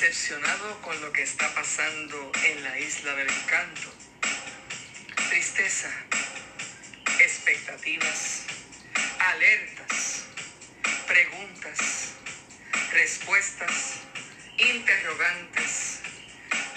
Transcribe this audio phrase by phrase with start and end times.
[0.00, 3.94] decepcionado con lo que está pasando en la isla del encanto.
[5.28, 5.88] Tristeza,
[7.20, 8.42] expectativas,
[9.20, 10.24] alertas,
[11.06, 12.10] preguntas,
[12.90, 14.00] respuestas,
[14.58, 16.00] interrogantes,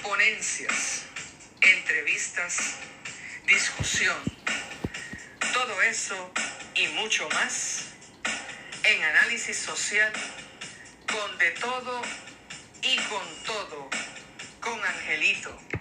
[0.04, 1.02] ponencias,
[1.60, 2.76] entrevistas,
[3.48, 4.18] discusión.
[5.54, 6.32] Todo eso
[6.76, 7.86] y mucho más
[8.84, 10.14] en análisis social
[11.08, 12.27] con de todo
[12.84, 13.90] y con todo,
[14.62, 15.77] con Angelito.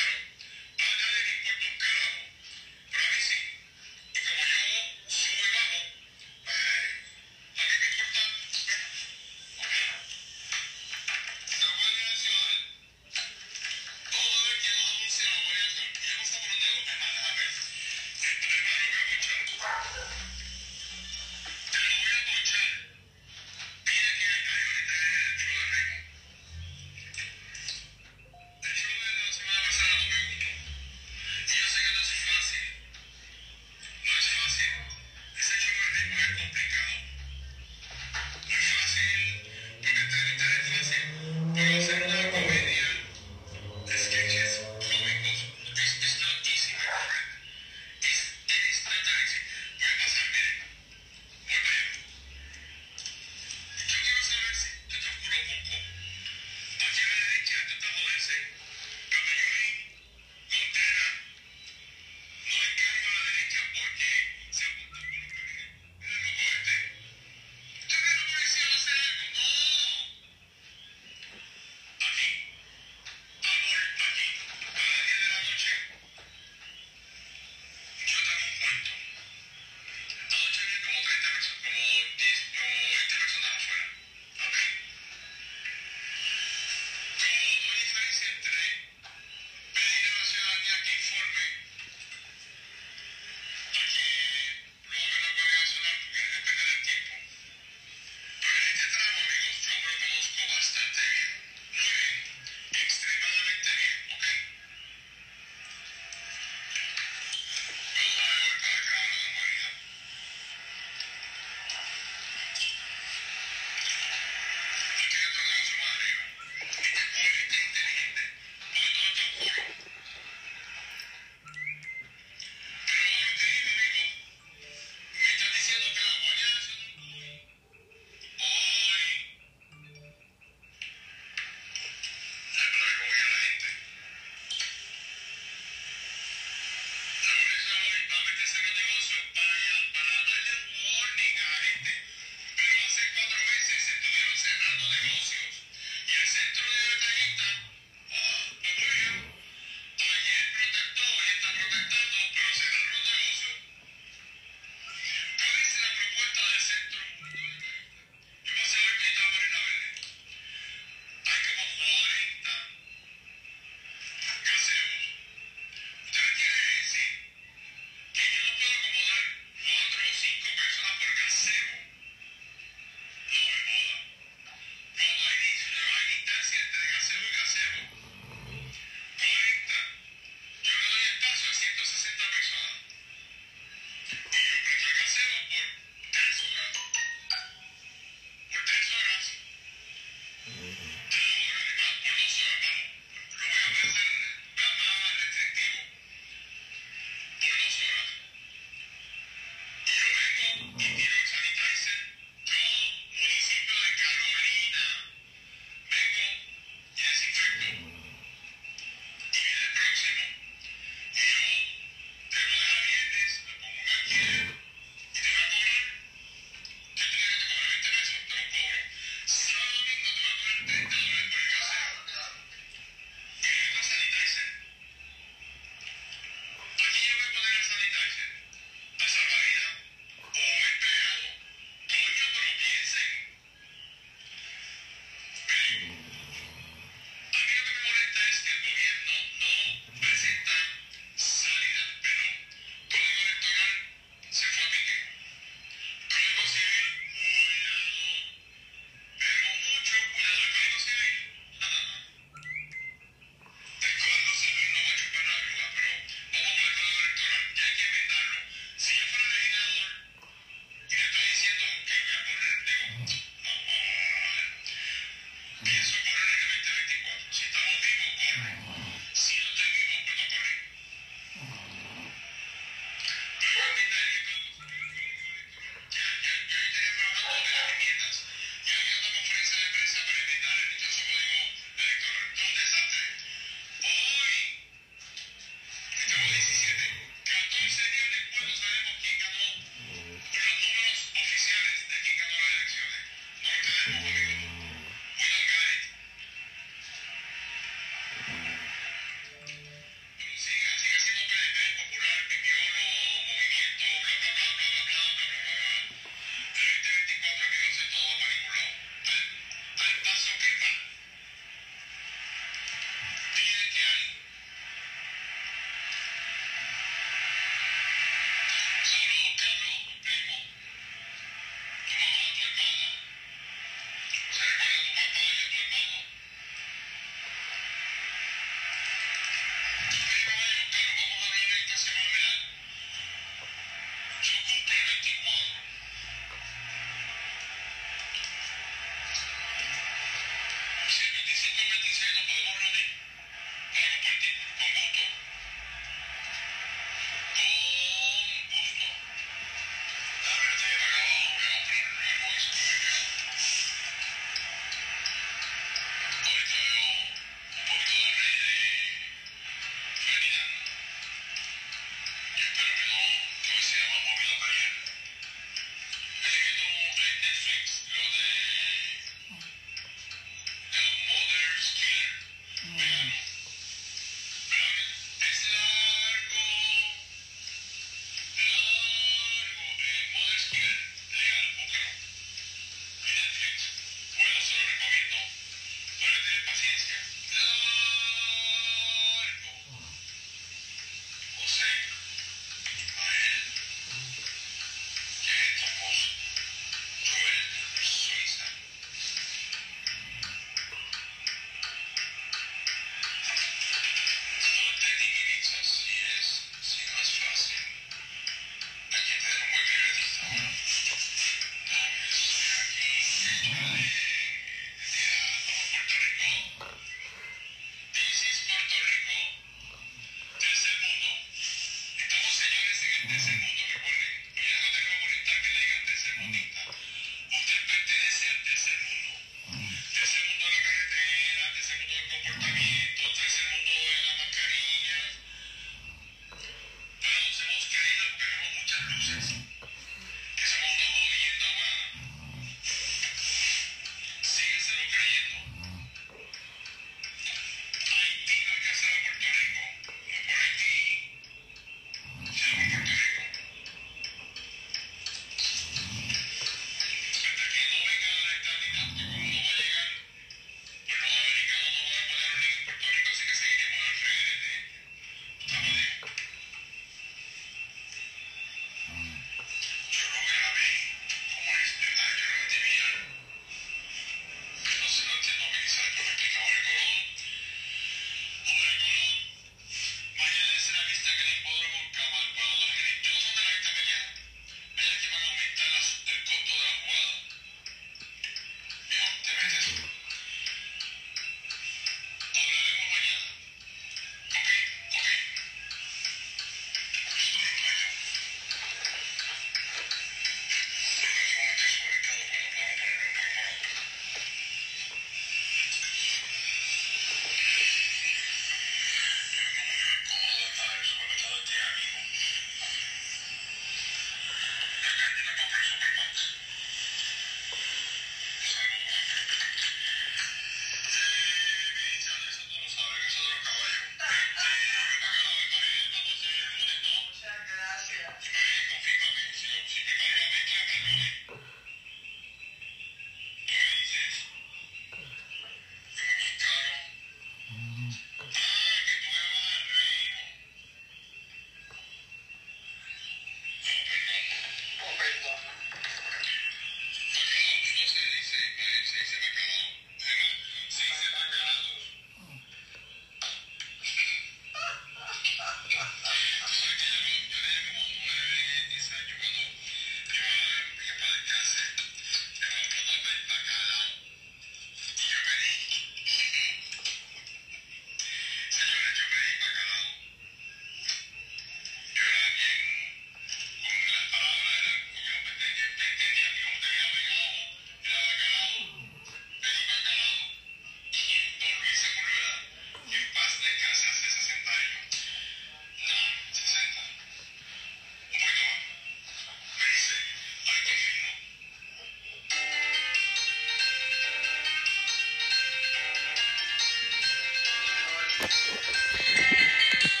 [598.21, 600.00] ハハハハ!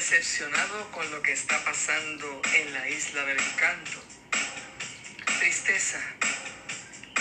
[0.00, 4.02] Decepcionado con lo que está pasando en la isla del encanto.
[5.40, 6.00] Tristeza,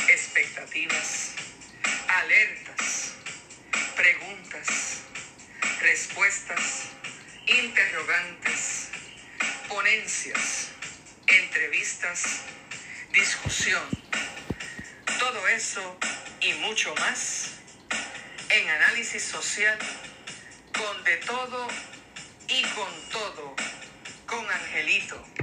[0.07, 1.33] expectativas,
[2.07, 3.15] alertas,
[3.97, 5.01] preguntas,
[5.81, 6.85] respuestas,
[7.47, 8.87] interrogantes,
[9.67, 10.69] ponencias,
[11.27, 12.43] entrevistas,
[13.11, 13.83] discusión.
[15.19, 15.99] Todo eso
[16.39, 17.55] y mucho más
[18.49, 19.77] en análisis social
[20.71, 21.67] con de todo
[22.49, 23.53] y con todo,
[24.25, 25.38] con Angelito.